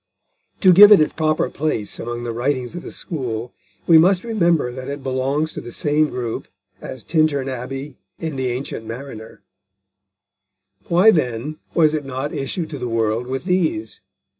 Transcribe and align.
To 0.61 0.73
give 0.73 0.91
it 0.91 0.99
its 0.99 1.13
proper 1.13 1.47
place 1.47 1.99
among 1.99 2.23
the 2.23 2.31
writings 2.31 2.73
of 2.73 2.81
the 2.81 2.91
school, 2.91 3.53
we 3.85 3.99
must 3.99 4.23
remember 4.23 4.71
that 4.71 4.87
it 4.89 5.03
belongs 5.03 5.53
to 5.53 5.61
the 5.61 5.71
same 5.71 6.09
group 6.09 6.47
as 6.81 7.03
Tintern 7.03 7.47
Abbey 7.47 7.97
and 8.17 8.35
The 8.39 8.47
Ancient 8.47 8.83
Mariner. 8.83 9.43
Why, 10.87 11.11
then, 11.11 11.57
was 11.75 11.93
it 11.93 12.03
not 12.03 12.33
issued 12.33 12.71
to 12.71 12.79
the 12.79 12.89
world 12.89 13.27
with 13.27 13.45
these? 13.45 14.01